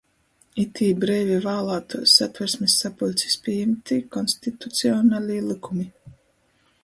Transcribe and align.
Itī 0.61 0.85
breivi 1.01 1.35
vālātuos 1.43 2.15
Satversmis 2.21 2.77
sapuļcis 2.85 3.37
pījimtī 3.47 3.99
konstitucionalī 4.15 5.37
lykumi, 5.51 5.89